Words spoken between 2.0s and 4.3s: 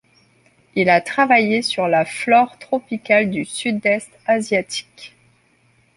flore tropicale du sud-est